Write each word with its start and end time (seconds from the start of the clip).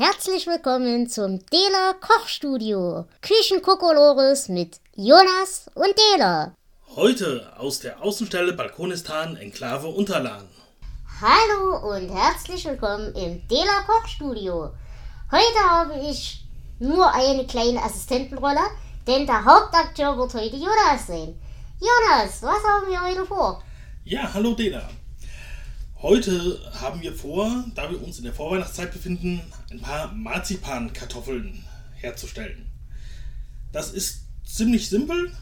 Herzlich 0.00 0.46
willkommen 0.46 1.08
zum 1.08 1.44
Dela 1.46 1.92
Kochstudio. 2.00 3.06
Küchenkokolores 3.20 4.48
mit 4.48 4.78
Jonas 4.94 5.68
und 5.74 5.92
Dela. 5.98 6.54
Heute 6.94 7.52
aus 7.58 7.80
der 7.80 8.00
Außenstelle 8.00 8.52
Balkonistan 8.52 9.34
Enklave 9.34 9.88
Unterlagen. 9.88 10.46
Hallo 11.20 11.96
und 11.96 12.10
herzlich 12.10 12.64
willkommen 12.64 13.12
im 13.16 13.48
Dela 13.48 13.82
Kochstudio. 13.88 14.70
Heute 15.32 15.68
habe 15.68 15.98
ich 16.08 16.44
nur 16.78 17.12
eine 17.12 17.44
kleine 17.44 17.82
Assistentenrolle, 17.82 18.70
denn 19.04 19.26
der 19.26 19.44
Hauptakteur 19.44 20.16
wird 20.16 20.32
heute 20.32 20.54
Jonas 20.54 21.08
sein. 21.08 21.34
Jonas, 21.80 22.40
was 22.40 22.62
haben 22.62 22.88
wir 22.88 23.02
heute 23.02 23.26
vor? 23.26 23.64
Ja, 24.04 24.32
hallo 24.32 24.54
Dela. 24.54 24.88
Heute 26.00 26.60
haben 26.80 27.02
wir 27.02 27.12
vor, 27.12 27.64
da 27.74 27.90
wir 27.90 28.00
uns 28.00 28.18
in 28.18 28.24
der 28.24 28.32
Vorweihnachtszeit 28.32 28.92
befinden, 28.92 29.40
ein 29.68 29.80
paar 29.80 30.12
Marzipankartoffeln 30.12 31.64
herzustellen. 31.96 32.70
Das 33.72 33.90
ist 33.90 34.20
ziemlich 34.44 34.88
simpel 34.88 35.32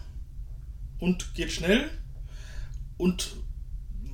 und 0.99 1.35
geht 1.35 1.53
schnell. 1.53 1.91
Und 2.97 3.37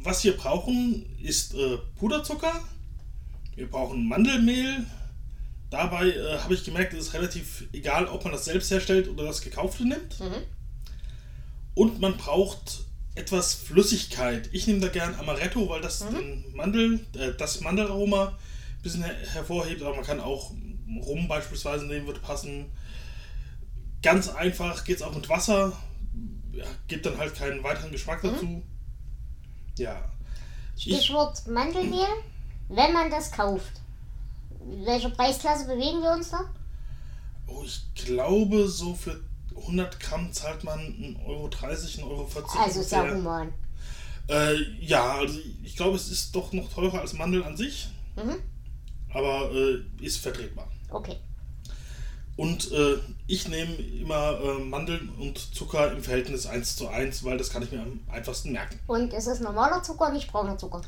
was 0.02 0.24
wir 0.24 0.36
brauchen, 0.36 1.16
ist 1.20 1.54
äh, 1.54 1.78
Puderzucker. 1.94 2.52
Wir 3.54 3.70
brauchen 3.70 4.08
Mandelmehl. 4.08 4.84
Dabei 5.70 6.10
äh, 6.10 6.38
habe 6.38 6.54
ich 6.54 6.64
gemerkt, 6.64 6.92
es 6.92 7.06
ist 7.06 7.14
relativ 7.14 7.68
egal, 7.72 8.06
ob 8.06 8.24
man 8.24 8.32
das 8.32 8.46
selbst 8.46 8.68
herstellt 8.72 9.06
oder 9.06 9.22
das 9.22 9.42
gekaufte 9.42 9.86
nimmt. 9.86 10.18
Mhm. 10.18 10.42
Und 11.74 12.00
man 12.00 12.16
braucht 12.16 12.84
etwas 13.14 13.54
Flüssigkeit. 13.54 14.48
Ich 14.52 14.66
nehme 14.66 14.80
da 14.80 14.88
gern 14.88 15.14
Amaretto, 15.14 15.68
weil 15.68 15.80
das 15.80 16.00
den 16.00 16.44
Mandel, 16.54 17.00
äh, 17.14 17.32
das 17.36 17.60
Mandelaroma 17.60 18.28
ein 18.28 18.82
bisschen 18.82 19.04
her 19.04 19.14
hervorhebt, 19.32 19.82
aber 19.82 19.96
man 19.96 20.04
kann 20.04 20.20
auch 20.20 20.52
Rum 21.04 21.28
beispielsweise 21.28 21.86
nehmen, 21.86 22.06
wird 22.06 22.22
passen. 22.22 22.66
Ganz 24.02 24.28
einfach 24.28 24.84
geht 24.84 24.96
es 24.96 25.02
auch 25.02 25.14
mit 25.14 25.28
Wasser. 25.28 25.72
Ja, 26.52 26.64
gibt 26.88 27.06
dann 27.06 27.18
halt 27.18 27.34
keinen 27.34 27.62
weiteren 27.62 27.92
Geschmack 27.92 28.20
dazu. 28.22 28.62
Ja. 29.78 30.04
Ich, 30.76 30.82
Stichwort 30.82 31.46
Mandelmehl, 31.46 32.08
wenn 32.68 32.92
man 32.92 33.10
das 33.10 33.30
kauft. 33.30 33.80
Welche 34.84 35.10
Preisklasse 35.10 35.66
bewegen 35.66 36.02
wir 36.02 36.12
uns 36.12 36.30
da? 36.30 36.50
oh, 37.52 37.64
ich 37.64 37.82
glaube, 37.94 38.68
so 38.68 38.94
für 38.94 39.20
100 39.62 40.00
Gramm 40.00 40.32
zahlt 40.32 40.64
man 40.64 40.78
1,30 40.80 41.26
Euro, 41.26 41.46
1,40 41.46 42.02
Euro. 42.04 42.30
Also 42.62 42.82
sehr 42.82 43.00
ungefähr. 43.02 43.18
human. 43.18 43.52
Äh, 44.28 44.54
ja, 44.80 45.14
also 45.18 45.38
ich 45.62 45.76
glaube, 45.76 45.96
es 45.96 46.10
ist 46.10 46.34
doch 46.34 46.52
noch 46.52 46.72
teurer 46.72 47.00
als 47.00 47.12
Mandel 47.14 47.42
an 47.44 47.56
sich, 47.56 47.88
Mhm. 48.16 48.36
aber 49.12 49.50
äh, 49.52 50.04
ist 50.04 50.18
vertretbar. 50.18 50.68
Okay. 50.90 51.16
Und 52.36 52.70
äh, 52.72 52.96
ich 53.26 53.46
nehme 53.48 53.74
immer 53.74 54.38
äh, 54.40 54.58
Mandeln 54.58 55.10
und 55.18 55.38
Zucker 55.54 55.92
im 55.92 56.02
Verhältnis 56.02 56.46
1 56.46 56.76
zu 56.76 56.88
1, 56.88 57.24
weil 57.24 57.36
das 57.36 57.50
kann 57.50 57.62
ich 57.62 57.70
mir 57.72 57.80
am 57.82 58.00
einfachsten 58.10 58.52
merken. 58.52 58.78
Und 58.86 59.12
es 59.12 59.26
ist 59.26 59.40
normaler 59.42 59.82
Zucker, 59.82 60.10
nicht 60.12 60.30
brauner 60.30 60.56
Zucker. 60.56 60.80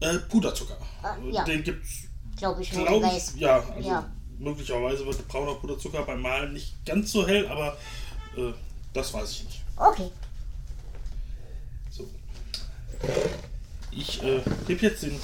Äh, 0.00 0.18
Puderzucker. 0.18 0.76
Ah, 1.02 1.16
ja. 1.30 1.44
Den 1.44 1.62
gibt 1.62 1.84
es, 1.84 2.08
Glaube 2.36 2.62
ich, 2.62 2.74
weiß. 2.76 3.34
ich, 3.34 3.40
ja, 3.40 3.62
also 3.74 3.88
Ja. 3.88 4.10
Möglicherweise 4.38 5.04
wird 5.04 5.26
brauner 5.28 5.54
Puderzucker 5.54 6.02
beim 6.02 6.22
Malen 6.22 6.52
nicht 6.52 6.74
ganz 6.86 7.12
so 7.12 7.26
hell, 7.26 7.46
aber 7.48 7.76
äh, 8.36 8.52
das 8.92 9.12
weiß 9.12 9.30
ich 9.32 9.44
nicht. 9.44 9.64
Okay. 9.76 10.10
So. 11.90 12.08
Ich 13.90 14.22
äh, 14.22 14.40
gebe 14.66 14.82
jetzt 14.82 15.02
den 15.02 15.18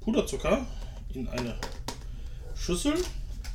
Puderzucker 0.00 0.66
in 1.14 1.28
eine 1.28 1.56
Schüssel. 2.54 2.94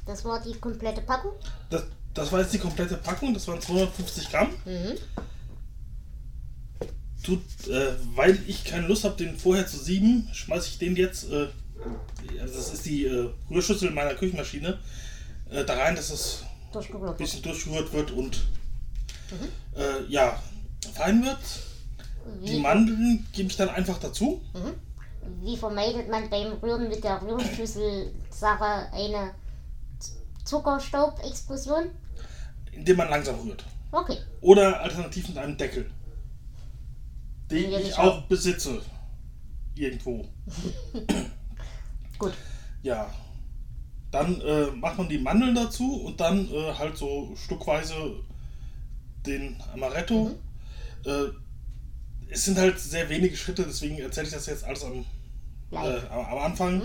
Das 0.05 0.25
war 0.25 0.41
die 0.41 0.53
komplette 0.53 1.01
Packung. 1.01 1.31
Das, 1.69 1.83
das 2.13 2.31
war 2.31 2.41
jetzt 2.41 2.53
die 2.53 2.59
komplette 2.59 2.97
Packung, 2.97 3.33
das 3.33 3.47
waren 3.47 3.61
250 3.61 4.29
Gramm. 4.29 4.49
Mhm. 4.65 4.97
Tut, 7.23 7.41
äh, 7.69 7.93
weil 8.15 8.37
ich 8.47 8.65
keine 8.65 8.87
Lust 8.87 9.05
habe, 9.05 9.15
den 9.15 9.37
vorher 9.37 9.65
zu 9.65 9.77
sieben, 9.77 10.27
schmeiße 10.33 10.69
ich 10.69 10.77
den 10.77 10.95
jetzt, 10.95 11.31
äh, 11.31 11.47
also 12.41 12.55
das 12.55 12.73
ist 12.73 12.85
die 12.85 13.05
äh, 13.05 13.29
Rührschüssel 13.49 13.91
meiner 13.91 14.15
Küchenmaschine, 14.15 14.79
äh, 15.49 15.63
da 15.63 15.73
rein, 15.75 15.95
dass 15.95 16.09
es 16.09 16.43
ein 16.73 17.17
bisschen 17.17 17.41
durchgerührt 17.41 17.93
wird 17.93 18.11
und 18.11 18.45
äh, 19.75 20.03
ja, 20.09 20.41
fein 20.93 21.23
wird. 21.23 21.39
Die 22.41 22.53
Wie, 22.53 22.59
Mandeln 22.59 23.27
gebe 23.33 23.49
ich 23.49 23.57
dann 23.57 23.69
einfach 23.69 23.99
dazu. 23.99 24.41
wie 25.41 25.57
vermeidet 25.57 26.09
man 26.09 26.29
beim 26.29 26.53
Rühren 26.53 26.87
mit 26.87 27.03
der 27.03 27.21
Rührschüssel-Sache 27.21 28.91
eine 28.93 29.35
Zuckerstaubexplosion? 30.45 31.91
indem 32.75 32.97
man 32.97 33.09
langsam 33.09 33.39
rührt. 33.39 33.63
Okay. 33.91 34.17
Oder 34.41 34.81
alternativ 34.81 35.27
mit 35.29 35.37
einem 35.37 35.57
Deckel. 35.57 35.89
Den 37.51 37.71
ich 37.71 37.89
ich 37.89 37.97
auch 37.97 38.23
besitze. 38.23 38.81
Irgendwo. 39.75 40.25
Gut. 42.23 42.33
Ja. 42.83 43.13
Dann 44.11 44.39
äh, 44.41 44.67
macht 44.67 44.97
man 44.97 45.09
die 45.09 45.17
Mandeln 45.17 45.55
dazu 45.55 46.03
und 46.03 46.19
dann 46.19 46.47
äh, 46.51 46.73
halt 46.73 46.97
so 46.97 47.35
stückweise 47.35 48.15
den 49.25 49.57
Amaretto. 49.73 50.37
Äh, 51.05 51.25
es 52.29 52.45
sind 52.45 52.57
halt 52.57 52.79
sehr 52.79 53.09
wenige 53.09 53.35
Schritte, 53.35 53.63
deswegen 53.63 53.97
erzähle 53.99 54.27
ich 54.27 54.33
das 54.33 54.45
jetzt 54.45 54.63
alles 54.63 54.83
am, 54.83 55.05
äh, 55.71 55.99
am 56.09 56.37
Anfang 56.37 56.81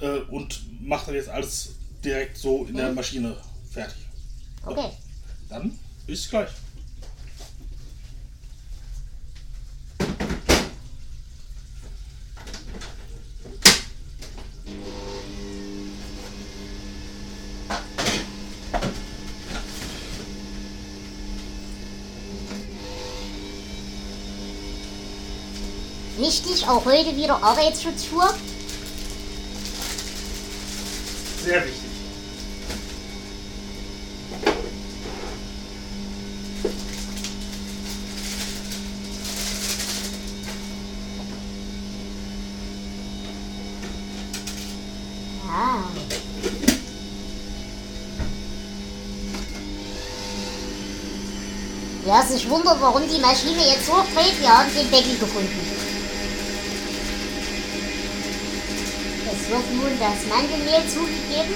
äh, 0.00 0.18
und 0.30 0.82
mache 0.82 1.06
dann 1.06 1.14
jetzt 1.16 1.28
alles 1.28 1.74
direkt 2.04 2.36
so 2.36 2.64
in 2.64 2.76
der 2.76 2.92
Maschine 2.92 3.36
fertig. 3.70 4.06
Okay. 4.64 4.90
Dann 5.48 5.78
bis 6.06 6.28
gleich. 6.28 6.50
Auch 26.66 26.82
heute 26.86 27.14
wieder 27.14 27.42
Arbeitsschutzschuhe. 27.42 28.34
Sehr 31.44 31.62
wichtig. 31.62 31.82
Ja. 45.46 45.84
Wer 52.04 52.22
sich 52.22 52.48
wundert, 52.48 52.80
warum 52.80 53.02
die 53.06 53.20
Maschine 53.20 53.66
jetzt 53.66 53.86
so 53.86 53.92
dreht, 54.14 54.40
wir 54.40 54.48
haben 54.48 54.70
den 54.74 54.90
Deckel 54.90 55.18
gefunden. 55.18 55.93
Es 59.44 59.50
wird 59.50 59.74
nun 59.74 59.98
das 59.98 60.26
Mandelmehl 60.26 60.88
zugegeben. 60.88 61.52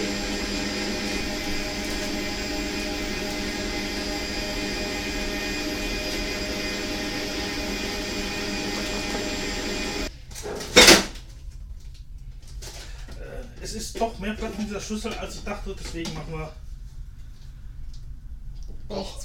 Äh, 13.19 13.65
es 13.65 13.73
ist 13.73 13.99
doch 13.99 14.19
mehr 14.19 14.35
Platz 14.35 14.53
in 14.59 14.67
dieser 14.67 14.83
Schüssel, 14.83 15.15
als 15.15 15.37
ich 15.37 15.45
dachte, 15.45 15.75
deswegen 15.83 16.13
machen 16.13 16.33
wir 16.33 16.41
weg. 16.41 16.49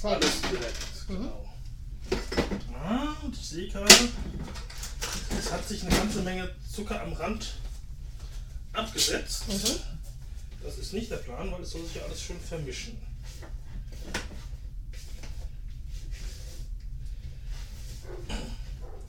alles 0.04 0.40
direkt. 0.40 1.06
Genau. 1.06 1.46
Ah, 2.82 3.14
und 3.22 3.36
ich 3.36 3.46
sehe 3.46 3.68
gerade, 3.68 3.94
es 5.38 5.52
hat 5.52 5.68
sich 5.68 5.82
eine 5.82 5.94
ganze 5.94 6.22
Menge 6.22 6.50
Zucker 6.74 7.02
am 7.02 7.12
Rand 7.12 7.56
abgesetzt. 8.74 9.44
Das 10.62 10.78
ist 10.78 10.92
nicht 10.92 11.10
der 11.10 11.16
Plan, 11.18 11.50
weil 11.52 11.62
es 11.62 11.70
soll 11.70 11.84
sich 11.84 11.96
ja 11.96 12.02
alles 12.04 12.20
schön 12.22 12.40
vermischen. 12.40 12.98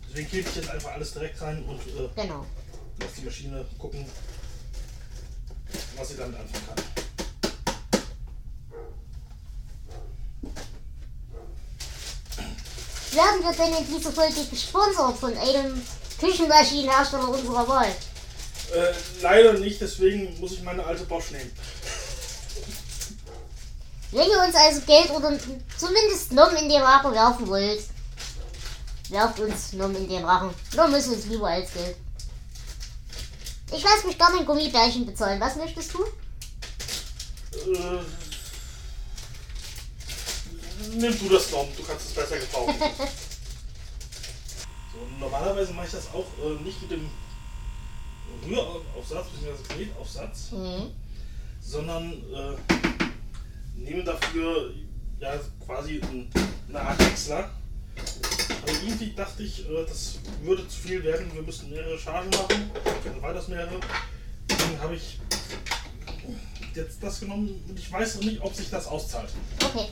Deswegen 0.09 0.29
gebe 0.29 0.49
ich 0.49 0.55
jetzt 0.55 0.69
einfach 0.69 0.91
alles 0.93 1.11
direkt 1.11 1.41
rein 1.41 1.63
und 1.65 1.79
äh, 1.87 2.09
Genau. 2.21 2.45
lass 2.99 3.13
die 3.17 3.25
Maschine 3.25 3.65
gucken, 3.77 4.05
was 5.97 6.07
sie 6.09 6.15
damit 6.17 6.39
anfangen 6.39 6.65
kann. 6.67 6.83
Werden 13.11 13.43
wir 13.43 13.51
denn 13.53 13.73
in 13.85 13.95
dieser 13.95 14.11
Folge 14.11 14.43
gesponsert 14.49 15.17
von 15.17 15.37
einem 15.37 15.81
Küchenmaschinenhersteller 16.19 17.29
unserer 17.29 17.67
Wahl? 17.67 17.87
Äh, 18.73 18.93
leider 19.21 19.53
nicht, 19.53 19.79
deswegen 19.81 20.39
muss 20.39 20.53
ich 20.53 20.63
meine 20.63 20.85
alte 20.85 21.03
Bosch 21.05 21.31
nehmen. 21.31 21.51
Wenn 24.11 24.29
ihr 24.29 24.43
uns 24.45 24.55
also 24.55 24.81
Geld 24.81 25.09
oder 25.11 25.37
zumindest 25.77 26.31
Nomen 26.31 26.55
in 26.57 26.69
den 26.69 26.81
Rachen 26.81 27.13
werfen 27.13 27.47
wollt, 27.47 27.83
werft 29.09 29.39
uns 29.39 29.73
Nomen 29.73 29.95
in 29.97 30.07
den 30.09 30.25
Rachen. 30.25 30.51
Nomen 30.75 30.95
ist 30.95 31.07
uns 31.07 31.25
lieber 31.25 31.47
als 31.49 31.73
Geld. 31.73 31.97
Ich 33.73 33.83
lasse 33.83 34.07
mich 34.07 34.17
gerne 34.17 34.39
ein 34.39 34.45
Gummibärchen 34.45 35.05
bezahlen. 35.05 35.41
Was 35.41 35.55
möchtest 35.55 35.93
du? 35.93 36.03
Äh, 36.03 37.99
nimm 40.91 41.19
du 41.19 41.29
das 41.29 41.51
Nom, 41.51 41.67
du 41.75 41.83
kannst 41.83 42.07
es 42.07 42.13
besser 42.13 42.37
gebrauchen. 42.37 42.75
so, 44.93 44.99
normalerweise 45.19 45.73
mache 45.73 45.87
ich 45.87 45.91
das 45.91 46.07
auch 46.07 46.27
äh, 46.43 46.63
nicht 46.63 46.81
mit 46.83 46.91
dem 46.91 47.09
Rühraufsatz 48.47 49.27
bzw. 49.29 49.73
Knetaufsatz, 49.73 50.51
Mhm. 50.51 50.91
sondern 51.61 52.11
äh, 52.13 52.55
nehme 53.75 54.03
dafür 54.03 54.73
ja 55.19 55.39
quasi 55.65 55.99
ein, 56.01 56.29
eine 56.69 56.81
Art 56.81 56.99
Wechsler. 56.99 57.49
Aber 58.61 58.71
irgendwie 58.83 59.13
dachte 59.13 59.43
ich, 59.43 59.67
äh, 59.69 59.85
das 59.87 60.19
würde 60.43 60.67
zu 60.67 60.79
viel 60.81 61.03
werden. 61.03 61.33
Wir 61.33 61.41
müssten 61.41 61.69
mehrere 61.69 61.97
Chargen 61.97 62.29
machen. 62.31 62.69
Dann 63.03 63.21
war 63.21 63.33
das 63.33 63.47
mehrere. 63.47 63.79
Deswegen 64.49 64.79
habe 64.79 64.95
ich 64.95 65.19
jetzt 66.75 67.01
das 67.01 67.19
genommen 67.21 67.63
und 67.67 67.79
ich 67.79 67.91
weiß 67.91 68.15
noch 68.15 68.23
nicht, 68.23 68.41
ob 68.41 68.53
sich 68.53 68.69
das 68.69 68.85
auszahlt. 68.87 69.29
Okay. 69.63 69.87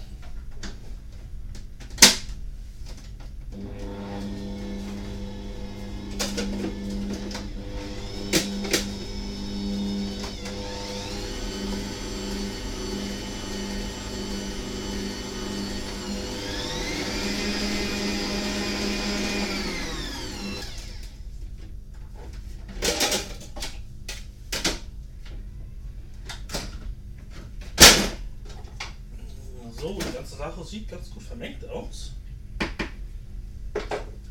Sache 30.63 30.69
sieht 30.69 30.89
ganz 30.89 31.09
gut 31.09 31.23
vermengt 31.23 31.67
aus. 31.69 32.11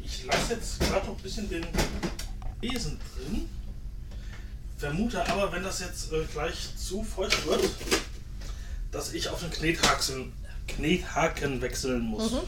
Ich 0.03 0.25
lasse 0.25 0.55
jetzt 0.55 0.81
gerade 0.81 1.07
noch 1.07 1.17
ein 1.17 1.23
bisschen 1.23 1.49
den 1.49 1.67
Besen 2.61 2.99
drin. 3.15 3.49
Vermute 4.77 5.25
aber, 5.29 5.53
wenn 5.53 5.63
das 5.63 5.81
jetzt 5.81 6.13
äh, 6.13 6.25
gleich 6.33 6.77
zu 6.77 7.03
feucht 7.03 7.47
wird, 7.47 7.69
dass 8.91 9.13
ich 9.13 9.29
auf 9.29 9.41
den 9.41 9.51
Knethaken, 9.51 10.33
Knethaken 10.67 11.61
wechseln 11.61 12.01
muss. 12.01 12.33
Mhm. 12.33 12.41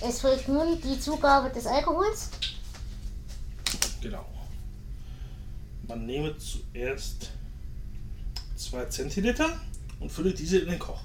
Es 0.00 0.20
folgt 0.20 0.48
nun 0.48 0.80
die 0.80 0.98
Zugabe 0.98 1.50
des 1.50 1.66
Alkohols. 1.66 2.30
Genau. 4.00 4.26
Man 5.86 6.06
nehme 6.06 6.34
zuerst 6.38 7.30
2 8.56 8.86
Zentiliter 8.86 9.60
und 10.00 10.10
fülle 10.10 10.32
diese 10.32 10.58
in 10.58 10.70
den 10.70 10.78
Koch. 10.78 11.02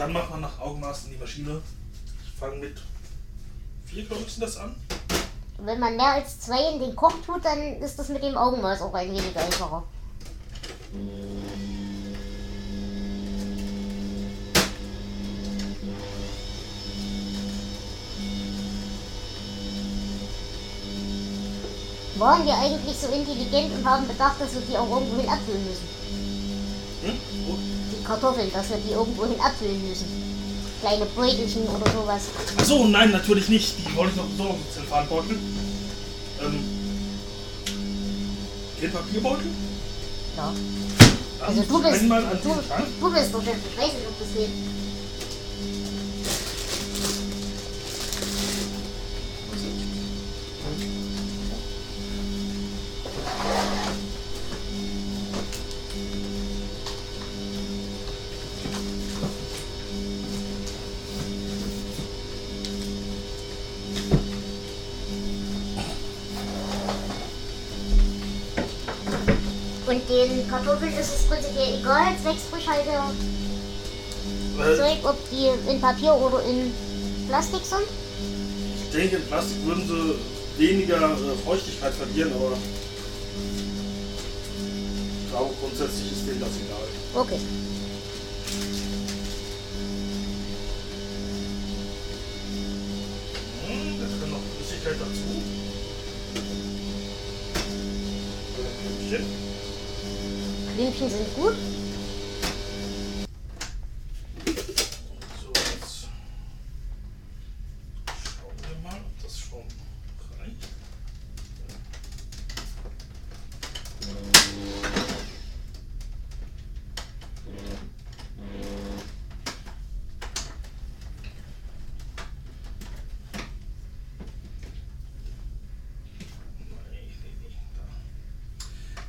Dann 0.00 0.14
macht 0.14 0.30
man 0.30 0.40
nach 0.40 0.58
Augenmaß 0.58 1.04
in 1.04 1.10
die 1.10 1.18
Maschine. 1.18 1.60
Ich 2.24 2.40
fange 2.40 2.56
mit 2.56 2.80
4, 3.84 4.06
glaube 4.06 4.22
ich, 4.26 4.32
sind 4.32 4.42
das 4.42 4.56
an. 4.56 4.74
Wenn 5.58 5.78
man 5.78 5.94
mehr 5.94 6.12
als 6.12 6.40
zwei 6.40 6.72
in 6.72 6.80
den 6.80 6.96
Koch 6.96 7.12
tut, 7.24 7.44
dann 7.44 7.82
ist 7.82 7.98
das 7.98 8.08
mit 8.08 8.22
dem 8.22 8.34
Augenmaß 8.34 8.80
auch 8.80 8.94
ein 8.94 9.10
wenig 9.10 9.36
einfacher. 9.36 9.82
Waren 22.16 22.46
wir 22.46 22.54
eigentlich 22.54 22.96
so 22.96 23.08
intelligent 23.08 23.74
und 23.74 23.84
haben 23.84 24.08
bedacht, 24.08 24.40
dass 24.40 24.54
wir 24.54 24.62
die 24.62 24.78
auch 24.78 24.88
irgendwohin 24.88 25.28
abfüllen 25.28 25.66
müssen? 25.66 26.39
Hm? 27.02 27.16
Oh, 27.48 27.56
Die 27.92 28.04
Kartoffeln, 28.04 28.52
dass 28.52 28.68
wir 28.70 28.76
die 28.78 28.92
irgendwohin 28.92 29.40
abfüllen 29.40 29.88
müssen. 29.88 30.06
Kleine 30.80 31.06
Beutelchen 31.06 31.62
oder 31.68 31.90
sowas. 31.90 32.22
Ach 32.58 32.64
so, 32.64 32.86
nein, 32.86 33.10
natürlich 33.10 33.48
nicht. 33.48 33.74
Die 33.78 33.96
wollte 33.96 34.12
ich 34.12 34.16
noch 34.16 34.26
besorgen, 34.26 34.58
die 34.66 34.74
Zellfahnbeutel. 34.74 35.38
Ähm, 36.42 36.64
den 38.80 38.92
Papierbeutel? 38.92 39.46
Ja. 40.36 40.52
Dann 41.38 41.48
Also 41.48 41.62
du 41.62 41.82
bist, 41.82 42.00
einmal 42.00 42.24
an 42.24 42.38
du, 42.42 42.48
du 42.48 43.12
bist 43.12 43.34
doch 43.34 43.42
ich 43.42 43.78
weiß 43.78 43.92
nicht, 43.92 44.06
ob 44.08 44.18
das 44.18 44.34
geht. 44.36 44.50
Und 69.90 70.08
den 70.08 70.48
Kartoffeln 70.48 70.92
ist 70.96 71.12
es 71.12 71.24
prinzipiell 71.24 71.80
egal, 71.80 72.14
zwecks 72.22 72.42
Frischhalter 72.48 73.10
Äh, 74.56 74.76
Zeug, 74.76 74.98
ob 75.02 75.16
die 75.32 75.48
in 75.68 75.80
Papier 75.80 76.14
oder 76.14 76.44
in 76.44 76.72
Plastik 77.26 77.62
sind. 77.64 77.88
Ich 78.84 78.90
denke, 78.96 79.16
in 79.16 79.26
Plastik 79.26 79.56
würden 79.66 79.88
sie 79.88 80.14
weniger 80.62 80.94
äh, 80.94 81.36
Feuchtigkeit 81.44 81.92
verlieren, 81.92 82.32
aber 82.34 82.56
ich 85.24 85.30
glaube, 85.32 85.54
grundsätzlich 85.60 86.12
ist 86.12 86.24
denen 86.24 86.38
das 86.38 86.50
egal. 86.50 86.86
Okay. 87.16 87.40
Hm, 93.66 93.98
da 93.98 94.06
kommt 94.20 94.30
noch 94.30 94.44
Flüssigkeit 94.56 95.00
dazu. 95.00 95.59
Klümpchen 100.80 101.10
sind 101.10 101.34
gut. 101.34 101.54
So, 104.46 105.52
jetzt 105.52 106.08
schauen 108.24 108.56
wir 108.62 108.76
mal, 108.82 108.96
ob 108.96 109.22
das 109.22 109.38
schon 109.38 109.60
reicht. 110.38 110.68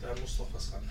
Da, 0.01 0.07
muss 0.19 0.37
noch 0.37 0.53
was 0.53 0.73
ran. 0.73 0.81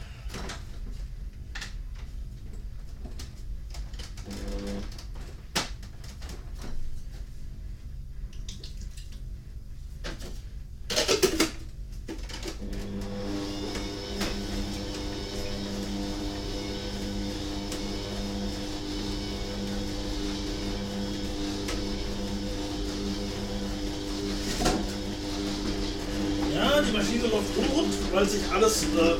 Läuft 27.18 27.56
unrund, 27.56 27.92
weil 28.12 28.28
sich 28.28 28.40
alles 28.52 28.84
äh, 28.84 29.16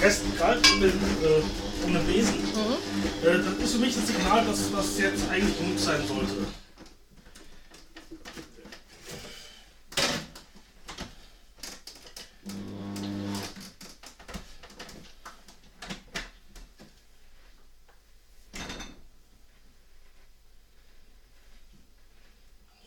festkrallt 0.00 0.66
um 0.72 0.80
den, 0.80 0.90
äh, 0.90 1.84
um 1.86 1.92
den 1.92 2.06
Besen. 2.06 2.34
Äh, 3.22 3.38
das 3.44 3.64
ist 3.64 3.72
für 3.72 3.78
mich 3.78 3.94
das 3.94 4.06
Signal, 4.06 4.44
dass 4.46 4.72
das 4.72 4.98
jetzt 4.98 5.28
eigentlich 5.28 5.58
genug 5.58 5.78
sein 5.78 6.00
sollte. 6.06 6.46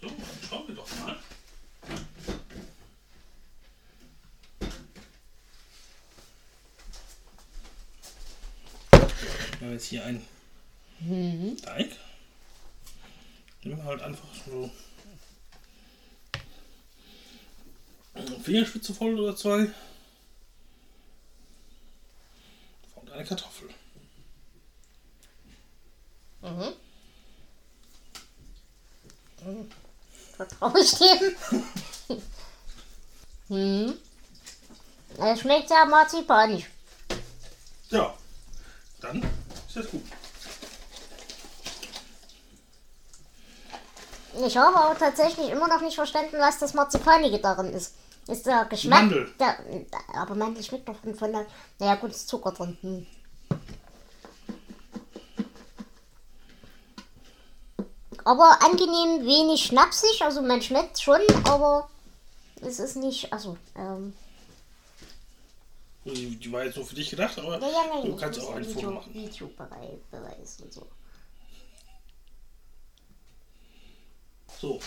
So, 0.02 0.08
dann 0.08 0.16
schauen 0.50 0.68
wir 0.68 0.76
doch 0.76 0.88
hier 9.88 10.06
einen 10.06 10.26
Teig. 11.62 11.90
Nehmen 13.64 13.78
wir 13.78 13.86
halt 13.86 14.02
einfach 14.02 14.28
so 14.46 14.72
Fingerspitze 18.44 18.94
voll 18.94 19.20
oder 19.20 19.36
zwei. 19.36 19.70
Und 22.96 23.12
eine 23.12 23.26
Kartoffel. 23.26 23.70
Mhm. 26.42 26.74
Mhm. 29.46 29.72
Vertraue 30.36 30.80
ich 30.80 30.92
dem? 30.92 32.22
hm. 33.48 33.98
Es 35.18 35.40
schmeckt 35.40 35.70
sehr 35.70 35.86
marzipanisch. 35.86 36.66
Ja, 37.90 38.16
das 39.78 39.92
gut. 39.92 40.04
Ich 44.46 44.56
habe 44.58 44.78
aber 44.78 44.98
tatsächlich 44.98 45.50
immer 45.50 45.68
noch 45.68 45.82
nicht 45.82 45.96
verstanden, 45.96 46.36
was 46.38 46.60
das 46.60 46.74
Marzipanige 46.74 47.40
darin 47.40 47.74
ist. 47.74 47.96
Ist 48.28 48.46
der 48.46 48.66
Geschmack. 48.66 49.04
Mandel. 49.04 49.34
Der, 49.40 49.58
aber 50.14 50.36
Mandel 50.36 50.64
schmeckt 50.64 50.88
doch 50.88 50.96
von, 50.98 51.16
von 51.16 51.32
der. 51.32 51.46
Naja, 51.80 51.96
gut, 51.96 52.12
ist 52.12 52.28
Zucker 52.28 52.52
drin. 52.52 52.78
Hm. 52.82 53.08
Aber 58.26 58.60
angenehm 58.62 59.26
wenig 59.26 59.64
schnapsig, 59.64 60.22
also 60.22 60.42
man 60.42 60.62
schmeckt 60.62 61.00
schon, 61.02 61.22
aber 61.46 61.90
es 62.62 62.80
ist 62.80 62.98
nicht. 62.98 63.32
Also, 63.32 63.58
ähm. 63.76 64.14
Die, 66.16 66.36
die 66.38 66.52
war 66.52 66.64
jetzt 66.64 66.76
so 66.76 66.86
für 66.86 66.96
dich 66.96 67.10
gedacht, 67.10 67.38
aber 67.38 67.60
Ja, 67.60 67.68
ja, 67.68 67.84
nein, 67.94 68.06
du 68.06 68.16
ich 68.16 68.22
kannst 68.22 68.40
auch 68.40 68.56
ein 68.56 68.64
Video, 68.66 68.74
Foto 68.82 68.92
machen. 68.92 69.14
Videobeweis 69.14 70.58
und 70.62 70.74
so. 70.74 70.88
So. 74.60 74.80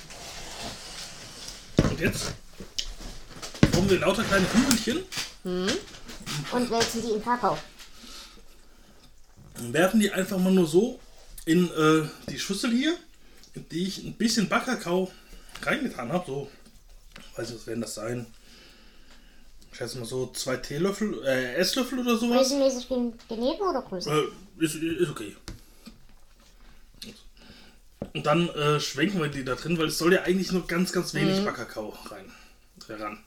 Und 1.82 2.00
jetzt 2.00 2.32
formen 3.72 3.90
wir 3.90 3.98
lauter 4.00 4.24
kleine 4.24 4.46
Kügelchen 4.46 5.02
Und 5.44 6.70
wälzen 6.70 7.02
die 7.02 7.10
in 7.12 7.22
Kakao. 7.22 7.56
und 9.58 9.72
werfen 9.72 10.00
die 10.00 10.10
einfach 10.10 10.38
mal 10.38 10.52
nur 10.52 10.66
so 10.66 10.98
in 11.44 11.70
äh, 11.72 12.08
die 12.28 12.38
Schüssel 12.38 12.70
hier, 12.72 12.96
in 13.54 13.68
die 13.68 13.86
ich 13.86 13.98
ein 14.04 14.14
bisschen 14.14 14.48
Backkakao 14.48 15.10
reingetan 15.62 16.12
habe. 16.12 16.24
So, 16.26 16.50
weiß 17.36 17.50
ich, 17.50 17.56
was 17.56 17.66
werden 17.66 17.80
das 17.82 17.94
sein? 17.94 18.26
Ich 19.72 19.78
schätze 19.78 19.98
mal 19.98 20.04
so 20.04 20.30
zwei 20.32 20.56
Teelöffel, 20.56 21.22
äh, 21.24 21.54
Esslöffel 21.54 22.00
oder 22.00 22.16
sowas. 22.16 22.38
Größenmäßig 22.38 22.88
gen- 22.88 23.12
daneben 23.28 23.60
oder 23.62 23.82
größer? 23.82 24.12
Äh, 24.12 24.64
ist, 24.64 24.74
ist 24.74 25.10
okay. 25.10 25.36
Und 28.14 28.26
dann 28.26 28.48
äh, 28.50 28.80
schwenken 28.80 29.20
wir 29.20 29.28
die 29.28 29.44
da 29.44 29.54
drin, 29.54 29.78
weil 29.78 29.86
es 29.86 29.98
soll 29.98 30.12
ja 30.12 30.22
eigentlich 30.22 30.50
nur 30.52 30.66
ganz, 30.66 30.92
ganz 30.92 31.14
wenig 31.14 31.44
Backkakao 31.44 31.94
rein. 32.10 32.32
Äh, 32.88 32.94
ran. 32.94 33.22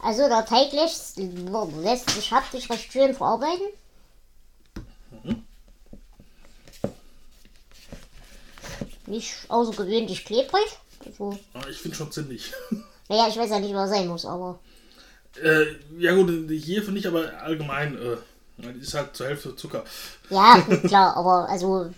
Also 0.00 0.28
der 0.28 0.44
Teig 0.44 0.72
lässt, 0.72 1.16
lässt 1.16 2.10
sich 2.10 2.30
haptisch 2.32 2.70
recht 2.70 2.92
schön 2.92 3.14
verarbeiten. 3.14 3.66
Nicht 9.06 9.34
außergewöhnlich 9.48 10.24
klebrig. 10.24 10.66
Also, 11.04 11.38
Aber 11.52 11.68
ich 11.68 11.78
finde 11.78 11.96
schon 11.96 12.10
ziemlich. 12.10 12.52
naja, 13.08 13.28
ich 13.28 13.36
weiß 13.36 13.50
ja 13.50 13.60
nicht, 13.60 13.74
was 13.74 13.90
sein 13.90 14.08
muss, 14.08 14.24
aber 14.24 14.58
äh, 15.42 15.66
ja 15.98 16.14
gut, 16.14 16.30
hier 16.50 16.82
finde 16.82 16.98
ich 17.00 17.06
aber 17.06 17.30
allgemein, 17.42 17.98
äh, 17.98 18.72
ist 18.80 18.94
halt 18.94 19.14
zur 19.14 19.26
Hälfte 19.26 19.54
Zucker. 19.54 19.84
ja, 20.30 20.60
klar, 20.86 21.16
aber 21.16 21.48
also 21.48 21.90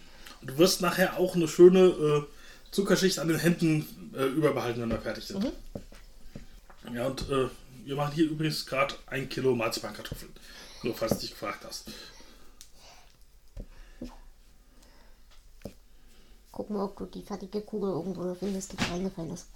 Du 0.43 0.57
wirst 0.59 0.81
nachher 0.81 1.19
auch 1.19 1.35
eine 1.35 1.49
schöne 1.49 1.87
äh, 1.87 2.23
Zuckerschicht 2.71 3.19
an 3.19 3.29
den 3.29 3.39
Händen 3.39 4.13
äh, 4.17 4.25
überbehalten, 4.25 4.81
wenn 4.83 4.91
wir 4.91 5.01
fertig 5.01 5.25
sind. 5.27 5.53
Ja, 6.95 7.07
und 7.07 7.29
äh, 7.29 7.49
wir 7.85 7.97
machen 7.97 8.15
hier 8.15 8.27
übrigens 8.27 8.65
gerade 8.67 8.95
ein 9.07 9.29
Kilo 9.29 9.55
Marzipankartoffeln. 9.55 10.33
Nur 10.83 10.95
falls 10.95 11.15
du 11.15 11.21
dich 11.21 11.31
gefragt 11.31 11.65
hast. 11.67 11.91
Guck 16.59 16.71
mal, 16.71 16.83
ob 16.83 16.97
du 16.97 17.07
die 17.07 17.23
fertige 17.23 17.61
Kugel 17.61 17.91
irgendwo 17.91 18.35
findest, 18.35 18.73
die 18.73 18.85
reingefallen 18.91 19.33
ist. 19.33 19.47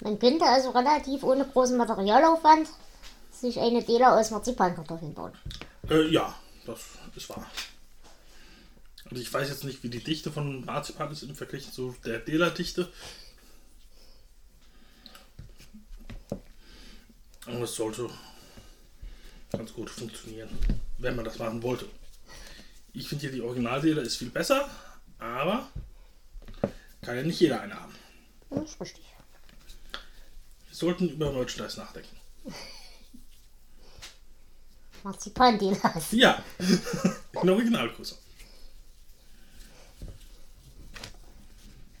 Man 0.00 0.18
könnte 0.18 0.46
also 0.46 0.70
relativ 0.70 1.22
ohne 1.24 1.44
großen 1.44 1.76
Materialaufwand 1.76 2.68
sich 3.30 3.60
eine 3.60 3.84
Dela 3.84 4.18
aus 4.18 4.30
Marzipankartoffeln 4.30 5.12
bauen. 5.12 5.32
Äh, 5.90 6.08
ja, 6.08 6.34
das 6.64 6.80
ist 7.14 7.28
wahr. 7.28 7.46
Also 9.10 9.20
ich 9.20 9.30
weiß 9.30 9.50
jetzt 9.50 9.64
nicht, 9.64 9.82
wie 9.82 9.90
die 9.90 10.02
Dichte 10.02 10.32
von 10.32 10.64
Marzipan 10.64 11.12
ist 11.12 11.22
im 11.22 11.34
Vergleich 11.34 11.70
zu 11.70 11.94
der 12.06 12.18
Dela-Dichte. 12.20 12.90
Aber 17.46 17.60
es 17.60 17.74
sollte 17.74 18.08
ganz 19.52 19.72
gut 19.72 19.90
funktionieren, 19.90 20.48
wenn 20.98 21.16
man 21.16 21.24
das 21.24 21.38
machen 21.38 21.62
wollte. 21.62 21.86
Ich 22.92 23.08
finde 23.08 23.22
hier 23.22 23.32
die 23.32 23.42
Originaldela 23.42 24.02
ist 24.02 24.16
viel 24.16 24.30
besser, 24.30 24.68
aber 25.18 25.68
kann 27.02 27.16
ja 27.16 27.22
nicht 27.22 27.40
jeder 27.40 27.60
eine 27.60 27.74
haben. 27.74 27.94
Das 28.50 28.70
ist 28.70 28.80
richtig. 28.80 29.04
Wir 30.68 30.76
sollten 30.76 31.08
über 31.08 31.32
Merchandise 31.32 31.78
nachdenken. 31.78 32.16
Marzipan-Delas. 35.02 36.12
Ja, 36.12 36.42
in 37.42 37.50
Originalgröße. 37.50 38.16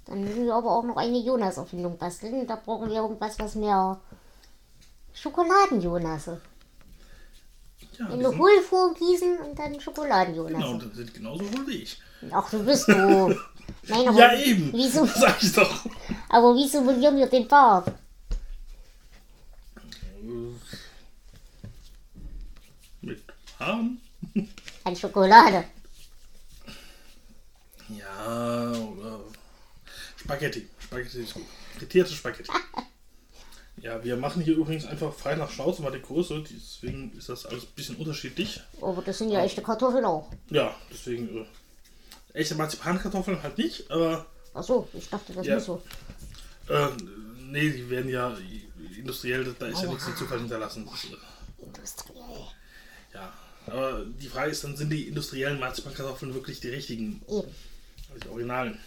Dann 0.06 0.24
müssen 0.24 0.44
wir 0.44 0.54
aber 0.54 0.72
auch 0.72 0.82
noch 0.82 0.96
eine 0.96 1.18
Jonas-Erfindung 1.18 1.96
basteln. 1.96 2.46
Da 2.46 2.56
brauchen 2.56 2.90
wir 2.90 2.96
irgendwas, 2.96 3.38
was 3.38 3.54
mehr 3.54 4.00
Schokoladen-Jonasse. 5.14 6.40
Ja, 8.00 8.06
In 8.06 8.12
eine 8.26 8.36
Hohlform 8.38 8.94
gießen 8.94 9.38
und 9.40 9.58
dann 9.58 9.72
genau, 9.72 9.80
Schokoladen-Jonasse. 9.82 10.88
die 10.88 10.96
sind 10.96 11.14
genauso 11.14 11.44
wohl 11.52 11.66
wie 11.68 11.82
ich. 11.82 12.00
Ach, 12.32 12.48
du 12.50 12.64
bist 12.64 12.88
du. 12.88 12.94
Nein, 13.88 14.08
aber 14.08 14.18
Ja, 14.18 14.34
eben. 14.38 14.72
Wieso, 14.72 15.04
Sag 15.14 15.42
ich 15.42 15.52
doch. 15.52 15.84
aber 16.30 16.54
wie 16.54 16.66
simulieren 16.66 17.16
wir 17.16 17.26
den 17.26 17.46
Bart? 17.46 17.92
Mit 23.02 23.22
Haaren? 23.58 24.00
An 24.84 24.96
Schokolade. 24.96 25.64
Ja, 27.88 28.70
oder 28.72 29.20
Spaghetti. 30.16 30.68
Spaghetti 30.78 31.22
ist 31.22 31.34
gut. 31.34 31.44
Frittierte 31.76 32.12
Spaghetti. 32.12 32.50
Ja, 33.82 34.04
wir 34.04 34.16
machen 34.16 34.42
hier 34.42 34.56
übrigens 34.56 34.84
einfach 34.84 35.12
frei 35.14 35.36
nach 35.36 35.50
Schnauze 35.50 35.80
mal 35.82 35.90
die 35.92 36.02
Größe, 36.02 36.44
deswegen 36.50 37.16
ist 37.16 37.28
das 37.30 37.46
alles 37.46 37.64
ein 37.64 37.72
bisschen 37.74 37.96
unterschiedlich. 37.96 38.60
Aber 38.80 39.00
das 39.00 39.16
sind 39.18 39.30
ja 39.30 39.42
echte 39.42 39.62
Kartoffeln 39.62 40.04
auch. 40.04 40.30
Ja, 40.50 40.74
deswegen 40.92 41.38
äh, 41.38 41.46
echte 42.38 42.54
Marzipankartoffeln 42.56 43.42
halt 43.42 43.56
nicht, 43.56 43.90
aber 43.90 44.26
Ach 44.52 44.62
so, 44.64 44.86
ich 44.92 45.08
dachte 45.08 45.32
das 45.32 45.46
Ja. 45.46 45.54
nicht 45.56 45.64
so. 45.64 45.82
äh, 46.68 46.88
nee, 47.50 47.70
die 47.70 47.88
werden 47.88 48.10
ja 48.10 48.36
industriell, 48.98 49.54
da 49.58 49.66
ist 49.68 49.82
ja 49.82 49.88
nichts 49.88 50.04
Zufall 50.18 50.40
hinterlassen. 50.40 50.86
Das, 50.90 51.04
äh, 51.04 51.64
Industriell. 51.64 52.46
ja, 53.14 53.32
aber 53.66 54.04
die 54.04 54.28
Frage 54.28 54.50
ist 54.50 54.62
dann, 54.62 54.76
sind 54.76 54.90
die 54.90 55.08
industriellen 55.08 55.58
Marzipankartoffeln 55.58 56.34
wirklich 56.34 56.60
die 56.60 56.68
richtigen, 56.68 57.22
Eben. 57.28 57.48
also 58.10 58.20
die 58.24 58.28
originalen? 58.28 58.78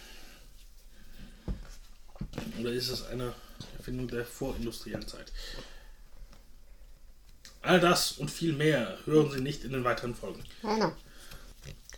Oder 2.60 2.70
ist 2.72 2.88
es 2.90 3.04
eine 3.06 3.32
Erfindung 3.76 4.08
der 4.08 4.24
vorindustriellen 4.24 5.06
Zeit? 5.06 5.32
All 7.62 7.80
das 7.80 8.12
und 8.12 8.30
viel 8.30 8.52
mehr 8.52 8.98
hören 9.06 9.30
Sie 9.30 9.40
nicht 9.40 9.64
in 9.64 9.72
den 9.72 9.84
weiteren 9.84 10.14
Folgen. 10.14 10.44
Genau. 10.62 10.92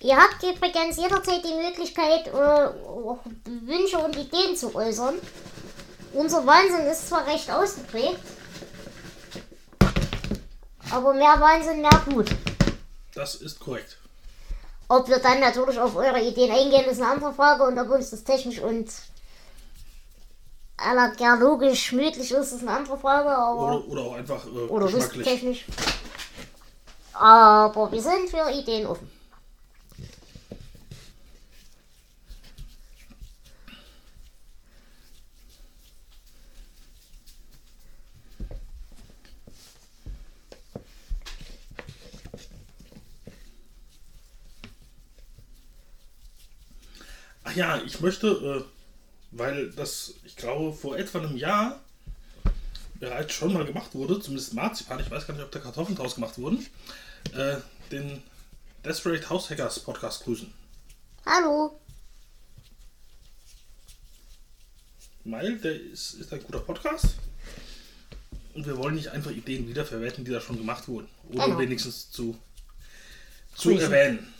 Ihr 0.00 0.16
habt 0.16 0.42
übrigens 0.42 0.96
jederzeit 0.96 1.42
die 1.44 1.54
Möglichkeit, 1.54 2.28
äh, 2.28 2.70
Wünsche 3.66 3.98
und 3.98 4.16
Ideen 4.16 4.54
zu 4.56 4.74
äußern. 4.74 5.14
Unser 6.12 6.46
Wahnsinn 6.46 6.86
ist 6.86 7.08
zwar 7.08 7.26
recht 7.26 7.50
ausgeprägt, 7.50 8.20
aber 10.90 11.14
mehr 11.14 11.40
Wahnsinn, 11.40 11.80
mehr 11.80 12.04
gut. 12.08 12.30
Das 13.14 13.34
ist 13.36 13.58
korrekt. 13.58 13.98
Ob 14.88 15.08
wir 15.08 15.18
dann 15.18 15.40
natürlich 15.40 15.78
auf 15.78 15.96
eure 15.96 16.20
Ideen 16.22 16.52
eingehen, 16.52 16.84
ist 16.84 17.00
eine 17.00 17.10
andere 17.10 17.32
Frage 17.32 17.64
und 17.64 17.78
ob 17.78 17.90
uns 17.90 18.10
das 18.10 18.22
technisch 18.22 18.60
und 18.60 18.88
allergiologisch 20.76 21.92
möglich 21.92 22.30
ist, 22.30 22.52
ist 22.52 22.62
eine 22.62 22.70
andere 22.70 22.98
Frage. 22.98 23.28
Aber 23.30 23.78
oder, 23.78 23.88
oder 23.88 24.00
auch 24.02 24.14
einfach 24.14 24.46
äh, 24.46 24.48
oder 24.48 24.88
technisch. 25.22 25.64
Aber 27.12 27.90
wir 27.90 28.02
sind 28.02 28.28
für 28.28 28.50
Ideen 28.50 28.86
offen. 28.86 29.10
Ach 47.44 47.54
ja, 47.54 47.78
ich 47.78 48.00
möchte. 48.00 48.26
Äh 48.26 48.75
weil 49.38 49.70
das, 49.72 50.14
ich 50.24 50.36
glaube, 50.36 50.72
vor 50.72 50.96
etwa 50.96 51.18
einem 51.18 51.36
Jahr 51.36 51.80
bereits 52.94 53.34
schon 53.34 53.52
mal 53.52 53.64
gemacht 53.66 53.94
wurde, 53.94 54.20
zumindest 54.20 54.54
Marzipan, 54.54 55.00
ich 55.00 55.10
weiß 55.10 55.26
gar 55.26 55.34
nicht, 55.34 55.44
ob 55.44 55.52
da 55.52 55.58
Kartoffeln 55.58 55.96
draus 55.96 56.14
gemacht 56.14 56.38
wurden, 56.38 56.64
äh, 57.34 57.56
den 57.90 58.22
Desperate 58.84 59.28
House 59.28 59.50
Hackers 59.50 59.80
Podcast 59.80 60.24
grüßen. 60.24 60.52
Hallo. 61.26 61.78
Weil 65.24 65.58
der 65.58 65.80
ist, 65.80 66.14
ist 66.14 66.32
ein 66.32 66.42
guter 66.42 66.60
Podcast. 66.60 67.16
Und 68.54 68.64
wir 68.66 68.76
wollen 68.78 68.94
nicht 68.94 69.08
einfach 69.08 69.32
Ideen 69.32 69.68
wiederverwerten, 69.68 70.24
die 70.24 70.30
da 70.30 70.40
schon 70.40 70.56
gemacht 70.56 70.88
wurden. 70.88 71.08
Oder 71.30 71.44
Genau. 71.46 71.58
wenigstens 71.58 72.10
zu, 72.10 72.38
zu 73.54 73.70
Grüßen. 73.70 73.92
erwähnen. 73.92 74.32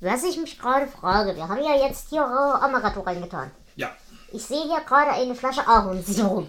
Was 0.00 0.24
ich 0.24 0.38
mich 0.38 0.58
gerade 0.58 0.86
frage, 0.86 1.36
wir 1.36 1.46
haben 1.48 1.62
ja 1.62 1.76
jetzt 1.86 2.08
hier 2.08 2.22
äh, 2.22 2.64
Amaretto 2.64 3.00
reingetan. 3.00 3.50
Ja. 3.76 3.94
Ich 4.32 4.42
sehe 4.42 4.62
hier 4.62 4.80
gerade 4.86 5.10
eine 5.12 5.34
Flasche 5.34 5.66
Ahornsirup 5.66 6.48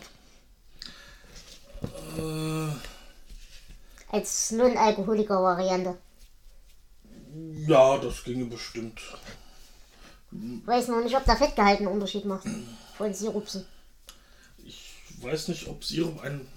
Äh, 2.18 2.68
als 4.12 4.52
Non-Alkoholiker-Variante. 4.52 5.98
ja, 7.68 7.98
das 7.98 8.24
ginge 8.24 8.46
bestimmt. 8.46 9.02
Weiß 10.32 10.88
noch 10.88 11.02
nicht, 11.04 11.16
ob 11.16 11.26
der 11.26 11.36
Fettgehalt 11.38 11.80
einen 11.80 11.88
Unterschied 11.88 12.26
macht. 12.26 12.46
Von 12.98 13.14
Sirupsen. 13.14 13.66
Ich 14.64 14.94
weiß 15.22 15.50
nicht, 15.50 15.68
ob 15.68 15.84
Sirup 15.84 16.22
ein. 16.22 16.48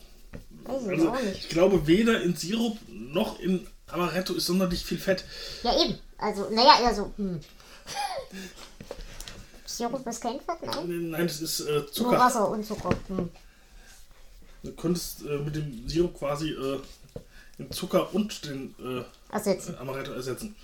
Weiß 0.65 0.83
ich 0.83 0.89
Also, 0.91 1.11
auch 1.11 1.19
ich 1.19 1.25
nicht. 1.25 1.49
glaube, 1.51 1.87
weder 1.87 2.23
in 2.23 2.37
Sirup 2.37 2.79
noch 2.89 3.39
in 3.41 3.67
Amaretto 3.89 4.35
ist 4.35 4.47
sonderlich 4.47 4.85
viel 4.85 4.99
Fett. 4.99 5.25
Ja, 5.63 5.73
eben. 5.85 5.99
Also, 6.25 6.49
naja, 6.51 6.81
eher 6.81 6.95
so. 6.95 7.13
Hm. 7.19 7.39
Sirup 9.67 10.07
ist 10.07 10.23
kein 10.23 10.41
Fett, 10.41 10.63
nein? 10.63 11.11
Nein, 11.11 11.27
das 11.27 11.41
ist 11.43 11.61
äh, 11.61 11.73
Nur 11.81 11.93
Zucker. 11.93 12.19
Wasser 12.19 12.49
und 12.49 12.65
Zucker. 12.65 12.91
Hm. 13.09 13.29
Du 14.63 14.73
könntest 14.73 15.23
äh, 15.27 15.37
mit 15.39 15.55
dem 15.55 15.87
Sirup 15.87 16.17
quasi 16.19 16.51
äh, 16.51 16.81
den 17.59 17.71
Zucker 17.71 18.15
und 18.15 18.43
den 18.47 18.75
äh, 18.79 19.05
Ersetzen. 19.35 19.77
Amaretto 19.77 20.13
ersetzen. 20.13 20.57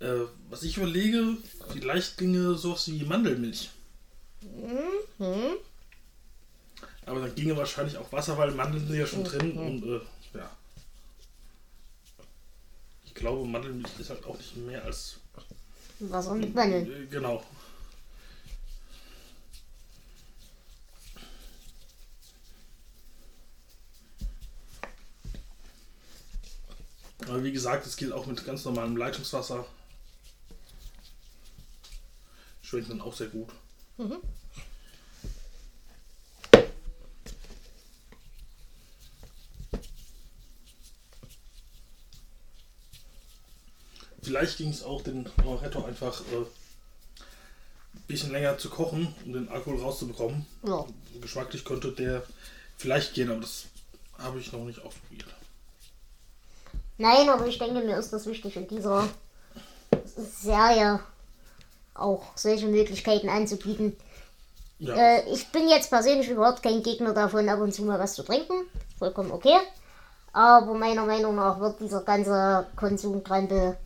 Äh, 0.00 0.26
was 0.50 0.62
ich 0.62 0.76
überlege, 0.76 1.36
vielleicht 1.70 2.18
ginge 2.18 2.54
sowas 2.56 2.86
wie 2.88 3.02
Mandelmilch. 3.04 3.70
Hm? 5.18 5.54
Aber 7.06 7.20
dann 7.20 7.34
ginge 7.34 7.56
wahrscheinlich 7.56 7.96
auch 7.96 8.12
Wasser, 8.12 8.36
weil 8.36 8.50
Mandeln 8.50 8.86
sind 8.86 8.96
ja 8.96 9.04
Mhm. 9.04 9.08
schon 9.08 9.24
drin 9.24 9.52
und 9.56 9.84
äh, 9.84 10.00
ja. 10.38 10.50
Ich 13.14 13.20
glaube, 13.20 13.46
Mandelmilch 13.46 13.90
ist 13.98 14.08
halt 14.08 14.24
auch 14.24 14.38
nicht 14.38 14.56
mehr 14.56 14.82
als. 14.84 15.18
Wasser 16.00 16.34
mit 16.34 16.54
Mandeln. 16.54 17.08
Genau. 17.10 17.44
Aber 27.28 27.44
wie 27.44 27.52
gesagt, 27.52 27.86
es 27.86 27.96
geht 27.96 28.12
auch 28.12 28.26
mit 28.26 28.44
ganz 28.46 28.64
normalem 28.64 28.96
Leitungswasser. 28.96 29.66
Schmeckt 32.62 32.88
dann 32.88 33.02
auch 33.02 33.14
sehr 33.14 33.28
gut. 33.28 33.50
Vielleicht 44.32 44.56
ging 44.56 44.70
es 44.70 44.82
auch 44.82 45.02
den 45.02 45.28
Amaretto 45.36 45.84
einfach 45.84 46.22
äh, 46.22 46.36
ein 46.36 48.02
bisschen 48.06 48.32
länger 48.32 48.56
zu 48.56 48.70
kochen, 48.70 49.14
um 49.26 49.34
den 49.34 49.46
Alkohol 49.50 49.78
rauszubekommen. 49.78 50.46
Ja. 50.66 50.86
Geschmacklich 51.20 51.66
könnte 51.66 51.92
der 51.92 52.22
vielleicht 52.78 53.12
gehen, 53.12 53.30
aber 53.30 53.42
das 53.42 53.66
habe 54.16 54.40
ich 54.40 54.50
noch 54.50 54.64
nicht 54.64 54.78
ausprobiert. 54.78 55.26
Nein, 56.96 57.28
aber 57.28 57.46
ich 57.46 57.58
denke, 57.58 57.82
mir 57.82 57.98
ist 57.98 58.10
das 58.14 58.24
wichtig 58.24 58.56
in 58.56 58.66
dieser 58.68 59.06
Serie 60.16 61.00
auch 61.92 62.22
solche 62.34 62.68
Möglichkeiten 62.68 63.28
anzubieten. 63.28 63.98
Ja, 64.78 64.94
Äh, 64.96 65.30
ich 65.30 65.46
bin 65.48 65.68
jetzt 65.68 65.90
persönlich 65.90 66.30
überhaupt 66.30 66.62
kein 66.62 66.82
Gegner 66.82 67.12
davon, 67.12 67.50
ab 67.50 67.60
und 67.60 67.74
zu 67.74 67.82
mal 67.82 67.98
was 67.98 68.14
zu 68.14 68.22
trinken. 68.22 68.64
Vollkommen 68.98 69.30
okay. 69.30 69.58
Aber 70.32 70.74
meiner 70.74 71.04
Meinung 71.04 71.34
nach 71.36 71.60
wird 71.60 71.80
dieser 71.80 72.00
ganze 72.02 72.66
Konsumkrempel 72.76 73.76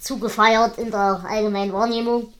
zu 0.00 0.18
gefeiert 0.18 0.78
in 0.78 0.90
der 0.90 1.24
allgemeinen 1.26 1.72
Wahrnehmung. 1.72 2.32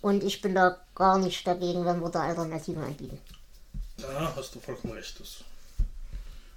Und 0.00 0.24
ich 0.24 0.40
bin 0.40 0.54
da 0.54 0.78
gar 0.94 1.18
nicht 1.18 1.46
dagegen, 1.46 1.84
wenn 1.84 2.00
wir 2.00 2.08
da 2.08 2.22
Alternativen 2.22 2.82
anbieten. 2.82 3.20
da 3.98 4.32
hast 4.34 4.54
du 4.54 4.60
vollkommen 4.60 4.94
recht. 4.94 5.20
Das 5.20 5.44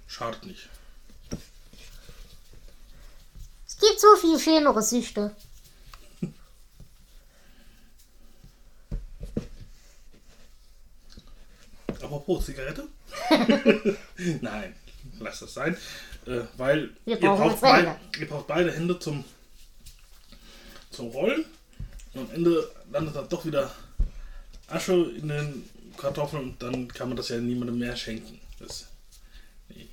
schadet 0.06 0.44
nicht. 0.46 0.68
Es 3.66 3.76
gibt 3.78 4.00
so 4.00 4.16
viel 4.16 4.38
schönere 4.38 4.82
Süchte. 4.82 5.34
Apropos 12.02 12.46
Zigarette? 12.46 12.86
Nein, 14.40 14.74
lass 15.20 15.40
das 15.40 15.54
sein. 15.54 15.76
Äh, 16.26 16.42
weil 16.56 16.90
ihr, 17.06 17.18
braucht 17.18 17.60
beid- 17.60 17.96
ihr 18.18 18.28
braucht 18.28 18.46
beide 18.46 18.72
Hände 18.72 18.98
zum, 18.98 19.24
zum 20.90 21.08
Rollen. 21.08 21.44
Und 22.14 22.28
am 22.28 22.34
Ende 22.34 22.70
landet 22.90 23.16
dann 23.16 23.28
doch 23.28 23.44
wieder 23.44 23.72
Asche 24.68 24.92
in 25.16 25.28
den 25.28 25.68
Kartoffeln 25.96 26.42
und 26.50 26.62
dann 26.62 26.88
kann 26.88 27.08
man 27.08 27.16
das 27.16 27.28
ja 27.28 27.38
niemandem 27.38 27.78
mehr 27.78 27.96
schenken. 27.96 28.40
Das, 28.58 28.86
nee. 29.68 29.88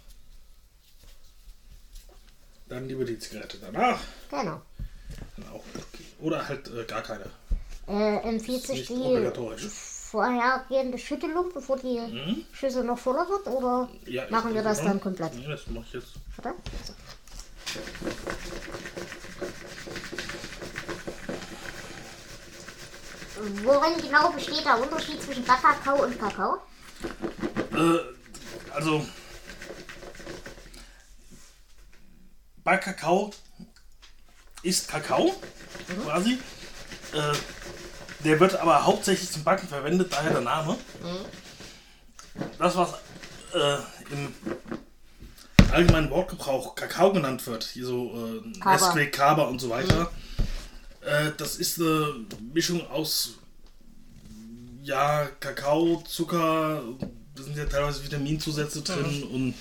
Dann 2.67 2.87
lieber 2.87 3.05
die 3.05 3.17
Zigarette 3.19 3.57
danach. 3.59 3.99
Genau. 4.29 4.61
Dann 5.37 5.49
auch 5.49 5.63
okay. 5.75 6.05
Oder 6.19 6.47
halt 6.47 6.67
äh, 6.69 6.83
gar 6.85 7.01
keine. 7.01 7.25
Äh, 7.87 8.17
empfiehlt 8.27 8.61
sich 8.61 8.79
nicht 8.79 8.89
die 8.89 8.93
obligatorisch. 8.93 9.63
Vorhergehende 10.09 10.97
Schüttelung, 10.97 11.51
bevor 11.53 11.77
die 11.77 11.99
Mhm. 11.99 12.45
Schüssel 12.51 12.83
noch 12.83 12.97
voller 12.97 13.27
wird? 13.29 13.45
Oder 13.47 13.89
Ja, 14.05 14.23
machen 14.29 14.53
wir 14.55 14.63
das 14.63 14.81
dann 14.83 14.99
komplett? 14.99 15.33
Nee, 15.35 15.47
das 15.47 15.67
mache 15.67 15.85
ich 15.87 15.93
jetzt. 15.93 16.13
Oder? 16.37 16.55
So. 16.85 16.93
Worin 23.63 24.01
genau 24.01 24.31
besteht 24.31 24.65
der 24.65 24.81
Unterschied 24.81 25.21
zwischen 25.23 25.45
Backkakao 25.45 26.03
und 26.03 26.19
Kakao? 26.19 26.57
Äh, 27.73 27.99
also 28.73 29.05
bei 32.63 32.77
Kakao 32.77 33.31
ist 34.63 34.89
Kakao 34.89 35.33
quasi. 36.03 36.33
Äh, 37.13 37.33
der 38.23 38.39
wird 38.39 38.55
aber 38.55 38.85
hauptsächlich 38.85 39.31
zum 39.31 39.43
Backen 39.43 39.67
verwendet, 39.67 40.11
daher 40.11 40.31
der 40.31 40.41
Name. 40.41 40.77
Das, 42.57 42.75
was 42.75 42.93
äh, 43.53 43.77
im 44.11 44.33
allgemeinen 45.71 46.09
Wortgebrauch 46.09 46.75
Kakao 46.75 47.13
genannt 47.13 47.45
wird, 47.47 47.63
hier 47.63 47.85
so 47.85 48.41
äh, 48.45 48.59
Kaba. 48.59 49.05
Kaba 49.05 49.43
und 49.43 49.59
so 49.59 49.69
weiter, 49.69 50.11
äh, 51.01 51.31
das 51.37 51.55
ist 51.57 51.79
eine 51.79 52.25
Mischung 52.53 52.89
aus 52.89 53.35
ja, 54.83 55.27
Kakao, 55.39 56.01
Zucker, 56.07 56.81
da 57.35 57.43
sind 57.43 57.55
ja 57.55 57.65
teilweise 57.65 58.03
Vitaminzusätze 58.03 58.81
drin 58.81 59.23
und, 59.23 59.53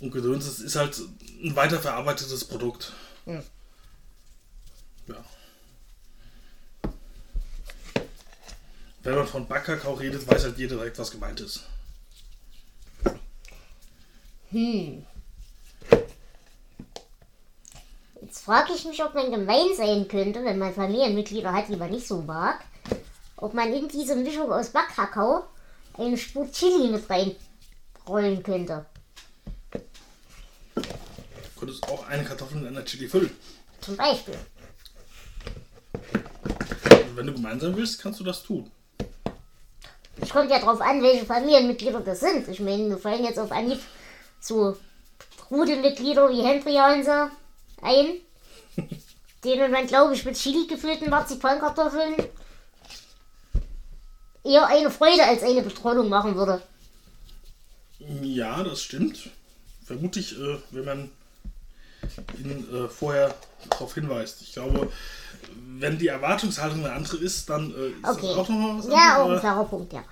und 0.00 0.10
Gedöns. 0.10 0.46
Das 0.46 0.60
ist 0.60 0.76
halt 0.76 0.98
ein 1.42 1.54
weiterverarbeitetes 1.54 2.44
Produkt. 2.46 2.92
Mhm. 3.26 3.42
Ja. 5.08 5.24
Wenn 9.08 9.16
man 9.16 9.26
von 9.26 9.48
Backkakao 9.48 9.94
redet, 9.94 10.28
weiß 10.28 10.44
halt 10.44 10.58
jeder 10.58 10.76
direkt, 10.76 10.98
was 10.98 11.10
gemeint 11.10 11.40
ist. 11.40 11.62
Hm. 14.50 15.06
Jetzt 18.20 18.40
frage 18.44 18.74
ich 18.74 18.84
mich, 18.84 19.02
ob 19.02 19.14
man 19.14 19.30
gemein 19.30 19.74
sein 19.74 20.06
könnte, 20.08 20.44
wenn 20.44 20.58
man 20.58 20.74
Familienmitglieder 20.74 21.54
hat, 21.54 21.70
die 21.70 21.76
man 21.76 21.90
nicht 21.90 22.06
so 22.06 22.20
mag, 22.20 22.62
ob 23.38 23.54
man 23.54 23.72
in 23.72 23.88
diese 23.88 24.14
Mischung 24.14 24.52
aus 24.52 24.68
Backkakao 24.68 25.44
eine 25.94 26.18
Spur 26.18 26.52
Chili 26.52 26.88
mit 26.90 27.08
reinrollen 27.08 28.42
könnte. 28.42 28.84
Du 30.74 30.82
könntest 31.58 31.82
auch 31.88 32.06
eine 32.08 32.24
Kartoffel 32.24 32.60
in 32.60 32.66
einer 32.66 32.84
Chili 32.84 33.08
füllen. 33.08 33.34
Zum 33.80 33.96
Beispiel. 33.96 34.36
Und 35.94 37.16
wenn 37.16 37.26
du 37.26 37.32
gemein 37.32 37.58
sein 37.58 37.74
willst, 37.74 38.02
kannst 38.02 38.20
du 38.20 38.24
das 38.24 38.42
tun. 38.42 38.70
Es 40.20 40.30
kommt 40.30 40.50
ja 40.50 40.58
drauf 40.58 40.80
an, 40.80 41.02
welche 41.02 41.24
Familienmitglieder 41.24 42.00
das 42.00 42.20
sind. 42.20 42.48
Ich 42.48 42.60
meine, 42.60 42.84
mir 42.84 42.98
fallen 42.98 43.24
jetzt 43.24 43.38
auf 43.38 43.52
Anhieb 43.52 43.80
so 44.40 44.76
Rudelmitglieder 45.50 46.28
wie 46.30 47.04
so 47.04 47.10
ein. 47.82 48.20
denen 49.44 49.70
man, 49.70 49.86
glaube 49.86 50.14
ich, 50.14 50.24
mit 50.24 50.36
Chili 50.36 50.66
gefüllten 50.66 51.10
Marzipankartoffeln 51.10 52.16
eher 54.44 54.66
eine 54.66 54.90
Freude 54.90 55.24
als 55.24 55.42
eine 55.42 55.62
Bestreuung 55.62 56.08
machen 56.08 56.34
würde. 56.34 56.62
Ja, 58.22 58.62
das 58.62 58.82
stimmt. 58.82 59.30
Vermutlich, 59.84 60.38
äh, 60.38 60.58
wenn 60.70 60.84
man 60.84 61.10
ihn 62.38 62.66
äh, 62.72 62.88
vorher 62.88 63.34
darauf 63.70 63.94
hinweist. 63.94 64.42
Ich 64.42 64.52
glaube, 64.52 64.90
wenn 65.80 65.98
die 65.98 66.08
Erwartungshaltung 66.08 66.84
eine 66.84 66.92
andere 66.94 67.18
ist, 67.18 67.48
dann 67.48 67.70
äh, 67.72 67.88
ist 67.88 68.04
Okay. 68.04 68.26
das 68.28 68.36
auch 68.36 68.48
nochmal 68.48 68.78
was 68.78 68.86
Ja, 68.86 68.92
auch 68.92 68.96
ein 69.16 69.20
anderes. 69.22 69.40
klarer 69.40 69.64
Punkt, 69.64 69.92
ja. 69.92 70.04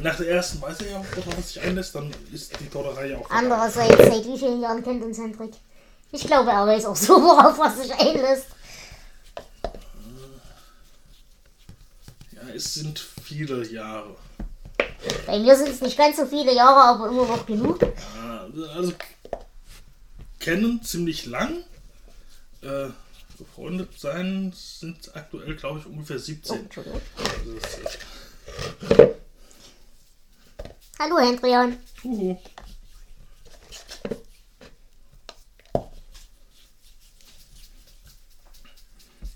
Nach 0.00 0.16
der 0.16 0.28
ersten 0.30 0.62
weiß 0.62 0.80
er 0.82 0.90
ja, 0.92 1.04
worauf 1.16 1.36
er 1.36 1.42
sich 1.42 1.60
einlässt, 1.60 1.94
dann 1.94 2.12
ist 2.32 2.52
die 2.60 2.66
Torerei 2.68 3.08
ja 3.10 3.18
auch. 3.18 3.28
Andererseits, 3.30 3.96
seit 3.96 4.24
wie 4.26 4.38
vielen 4.38 4.60
Jahren 4.60 4.82
kennt 4.82 5.02
uns 5.02 5.18
Hendrik? 5.18 5.54
Ich 6.12 6.24
glaube, 6.26 6.50
er 6.50 6.66
weiß 6.66 6.86
auch 6.86 6.96
so, 6.96 7.14
worauf 7.20 7.58
er 7.58 7.70
sich 7.72 7.92
einlässt. 7.92 8.46
Ja, 12.32 12.48
es 12.54 12.74
sind 12.74 12.98
viele 13.24 13.66
Jahre. 13.66 14.16
Bei 15.26 15.38
mir 15.38 15.56
sind 15.56 15.68
es 15.68 15.80
nicht 15.80 15.98
ganz 15.98 16.16
so 16.16 16.26
viele 16.26 16.54
Jahre, 16.54 16.80
aber 16.80 17.08
immer 17.10 17.26
noch 17.26 17.44
genug. 17.46 17.80
Ja, 17.82 18.46
Also 18.74 18.92
kennen 20.38 20.82
ziemlich 20.82 21.26
lang. 21.26 21.64
Äh, 22.62 22.88
befreundet 23.38 23.98
sein 23.98 24.52
sind 24.54 25.14
aktuell, 25.16 25.54
glaube 25.56 25.80
ich, 25.80 25.86
ungefähr 25.86 26.16
Oh, 26.16 26.20
17. 26.20 26.58
Entschuldigung. 26.60 27.00
Also 27.16 27.54
das, 27.58 27.94
äh, 28.98 29.14
Hallo, 30.98 31.18
Hendrian. 31.18 31.78
Huhu. 32.02 32.36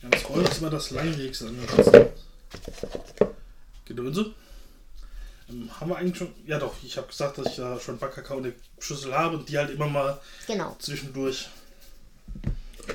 Ja, 0.02 0.08
das 0.10 0.28
Rollen 0.28 0.46
ist 0.46 0.58
immer 0.58 0.70
das 0.70 0.90
langwierigste 0.90 1.46
an 1.46 1.58
der 1.76 2.12
Gedönse. 3.84 4.34
Ähm, 5.48 5.70
haben 5.80 5.90
wir 5.90 5.96
eigentlich 5.96 6.16
schon. 6.18 6.34
Ja, 6.46 6.58
doch, 6.58 6.74
ich 6.82 6.96
habe 6.96 7.06
gesagt, 7.08 7.38
dass 7.38 7.46
ich 7.46 7.56
da 7.56 7.78
schon 7.78 7.98
Backkakao 7.98 8.38
in 8.38 8.44
der 8.44 8.52
Schüssel 8.78 9.14
habe 9.14 9.36
und 9.36 9.48
die 9.48 9.58
halt 9.58 9.70
immer 9.70 9.86
mal 9.88 10.20
Genau, 10.46 10.76
zwischendurch. 10.78 11.48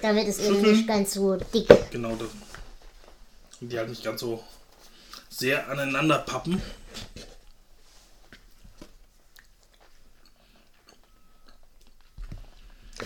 Damit 0.02 0.28
es 0.28 0.40
eben 0.40 0.62
nicht 0.62 0.88
ganz 0.88 1.14
so 1.14 1.36
dick. 1.36 1.68
Genau, 1.92 2.16
das, 2.16 2.30
und 3.62 3.72
die 3.72 3.78
halt 3.78 3.90
nicht 3.90 4.04
ganz 4.04 4.22
so 4.22 4.44
sehr 5.30 5.68
aneinander 5.70 6.20
pappen. 6.20 6.62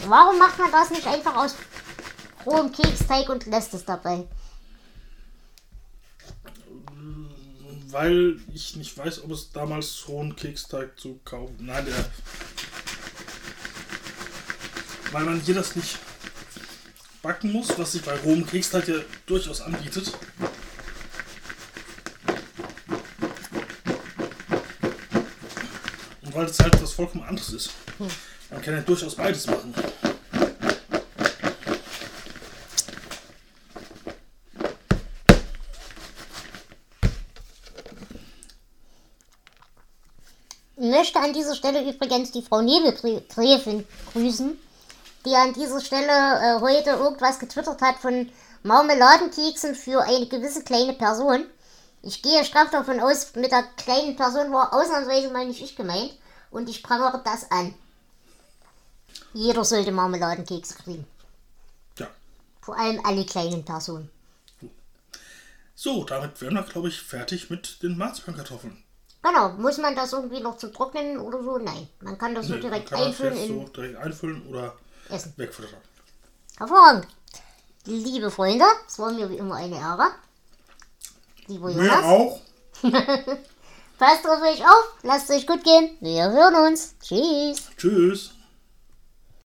Warum 0.08 0.40
macht 0.40 0.58
man 0.58 0.72
das 0.72 0.90
nicht 0.90 1.06
einfach 1.06 1.36
aus 1.36 1.56
rohem 2.46 2.72
Keksteig 2.72 3.30
und 3.30 3.46
lässt 3.46 3.74
es 3.74 3.86
dabei? 3.86 4.28
Weil 7.88 8.40
ich 8.54 8.78
nicht 8.78 8.98
weiß, 8.98 9.24
ob 9.24 9.32
es 9.32 9.52
damals 9.52 10.08
rohen 10.08 10.36
Keksteig 10.36 10.98
zu 10.98 11.20
kaufen. 11.26 11.58
Nein, 11.60 11.86
der. 11.86 12.06
Weil 15.12 15.26
man 15.26 15.42
hier 15.42 15.56
das 15.56 15.76
nicht 15.76 16.00
backen 17.22 17.52
muss, 17.52 17.78
was 17.78 17.92
sich 17.92 18.02
bei 18.02 18.18
rohem 18.20 18.46
Keksteig 18.46 18.88
ja 18.88 18.96
durchaus 19.26 19.62
anbietet. 19.62 20.12
Und 26.22 26.36
weil 26.36 26.46
das 26.46 26.60
halt 26.60 26.82
was 26.82 26.94
vollkommen 26.94 27.24
anderes 27.24 27.54
ist. 27.54 27.72
Man 28.50 28.62
kann 28.62 28.74
ja 28.74 28.82
durchaus 28.82 29.16
beides 29.16 29.48
machen. 29.48 29.74
Ich 40.78 40.88
möchte 40.90 41.20
an 41.20 41.32
dieser 41.34 41.56
Stelle 41.56 41.88
übrigens 41.88 42.32
die 42.32 42.42
Frau 42.42 42.62
Nebelgräfin 42.62 43.86
grüßen, 44.12 44.58
die 45.26 45.36
an 45.36 45.54
dieser 45.54 45.82
Stelle 45.82 46.08
äh, 46.08 46.60
heute 46.62 46.92
irgendwas 46.92 47.40
getwittert 47.40 47.82
hat 47.82 47.98
von 47.98 48.30
Marmeladenkeksen 48.64 49.76
für 49.76 50.02
eine 50.04 50.28
gewisse 50.28 50.64
kleine 50.64 50.94
Person. 50.94 51.46
Ich 52.04 52.22
gehe 52.22 52.44
stark 52.46 52.72
davon 52.72 53.00
aus, 53.00 53.36
mit 53.36 53.52
der 53.52 53.64
kleinen 53.78 54.16
Person 54.16 54.52
war 54.52 54.74
ausnahmsweise 54.74 55.30
mal 55.30 55.46
nicht 55.46 55.62
ich 55.62 55.76
gemeint 55.76 56.14
und 56.50 56.70
ich 56.70 56.84
prangere 56.84 57.22
das 57.24 57.50
an. 57.52 57.74
Jeder 59.34 59.64
sollte 59.64 59.92
Marmeladenkekse 59.92 60.76
kriegen. 60.76 61.06
Ja. 61.98 62.08
Vor 62.62 62.78
allem 62.78 63.00
alle 63.06 63.26
kleinen 63.26 63.64
Personen. 63.64 64.10
So, 65.76 66.04
damit 66.04 66.40
wären 66.42 66.56
wir, 66.56 66.64
glaube 66.64 66.90
ich, 66.90 67.02
fertig 67.02 67.50
mit 67.50 67.82
den 67.82 67.98
Marzipankartoffeln. 67.98 68.84
Genau, 69.24 69.50
muss 69.54 69.78
man 69.78 69.96
das 69.96 70.14
irgendwie 70.14 70.40
noch 70.40 70.58
zum 70.58 70.74
Trocknen 70.74 71.20
oder 71.20 71.44
so? 71.44 71.58
Nein, 71.58 71.88
man 72.02 72.18
kann 72.18 72.34
das 72.34 72.48
so 72.48 72.56
Nee, 72.56 72.62
direkt 72.62 72.90
kann 72.90 73.00
man 73.00 73.08
einfüllen 73.10 73.48
so 73.48 73.68
direkt 73.70 73.98
einfüllen 73.98 74.48
oder 74.48 74.76
Essen. 75.12 75.34
wegfuttern. 75.38 75.80
Hervorragend. 76.58 77.08
Liebe 77.86 78.30
Freunde, 78.30 78.66
es 78.88 79.00
war 79.00 79.12
mir 79.12 79.30
wie 79.30 79.38
immer 79.38 79.56
eine 79.56 79.76
Ehre. 79.76 80.12
Lieber 81.48 81.68
Mir 81.70 81.86
Jonas, 81.86 82.04
auch. 82.06 82.40
passt 83.98 84.28
auf 84.28 84.42
euch 84.42 84.64
auf, 84.64 84.94
lasst 85.04 85.30
es 85.30 85.38
euch 85.38 85.48
gut 85.48 85.64
gehen. 85.64 85.98
Wir 86.00 86.30
hören 86.32 86.68
uns. 86.68 86.96
Tschüss. 87.02 87.70
Tschüss. 87.78 88.32